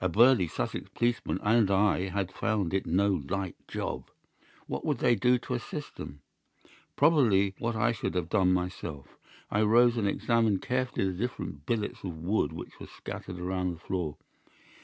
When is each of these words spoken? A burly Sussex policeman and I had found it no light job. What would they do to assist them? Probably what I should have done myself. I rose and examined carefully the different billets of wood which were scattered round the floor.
A 0.00 0.08
burly 0.08 0.46
Sussex 0.46 0.88
policeman 0.94 1.40
and 1.42 1.68
I 1.68 2.06
had 2.08 2.30
found 2.30 2.72
it 2.72 2.86
no 2.86 3.08
light 3.28 3.56
job. 3.66 4.08
What 4.68 4.84
would 4.86 4.98
they 4.98 5.16
do 5.16 5.36
to 5.38 5.54
assist 5.54 5.96
them? 5.96 6.20
Probably 6.94 7.56
what 7.58 7.74
I 7.74 7.90
should 7.90 8.14
have 8.14 8.28
done 8.28 8.52
myself. 8.52 9.18
I 9.50 9.62
rose 9.62 9.96
and 9.96 10.06
examined 10.06 10.62
carefully 10.62 11.06
the 11.10 11.18
different 11.18 11.66
billets 11.66 12.04
of 12.04 12.18
wood 12.22 12.52
which 12.52 12.78
were 12.78 12.86
scattered 12.86 13.40
round 13.40 13.74
the 13.74 13.80
floor. 13.80 14.16